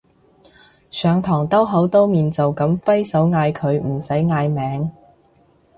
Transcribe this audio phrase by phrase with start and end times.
[0.89, 4.89] 上堂兜口兜面就噉揮手嗌佢唔使嗌名